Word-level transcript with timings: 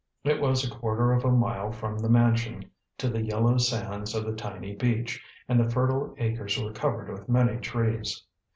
It 0.23 0.41
was 0.41 0.63
a 0.65 0.69
quarter 0.71 1.13
of 1.13 1.23
a 1.23 1.31
mile 1.31 1.71
from 1.71 1.99
the 1.99 2.09
mansion 2.09 2.71
to 2.97 3.07
the 3.07 3.21
yellow 3.21 3.59
sands 3.59 4.15
of 4.15 4.25
the 4.25 4.33
tiny 4.33 4.73
beach, 4.75 5.21
and 5.47 5.59
the 5.59 5.69
fertile 5.69 6.15
acres 6.17 6.59
were 6.59 6.71
covered 6.73 7.07
with 7.09 7.29
many 7.29 7.59
trees. 7.59 8.23